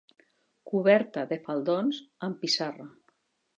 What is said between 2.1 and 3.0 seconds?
amb pissarra.